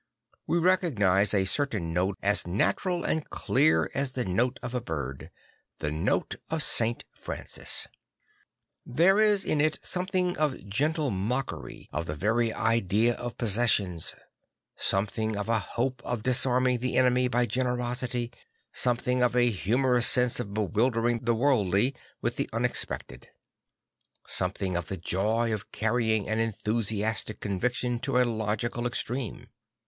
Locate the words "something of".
9.83-10.67, 14.75-15.47, 18.73-19.35, 24.25-24.87